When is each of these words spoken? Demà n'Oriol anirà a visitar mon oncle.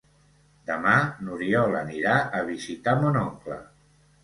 Demà 0.69 0.93
n'Oriol 1.27 1.77
anirà 1.83 2.17
a 2.39 2.41
visitar 2.51 2.99
mon 3.05 3.23
oncle. 3.27 3.63